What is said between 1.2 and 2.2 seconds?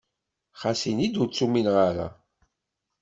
ur t-umineɣ ara.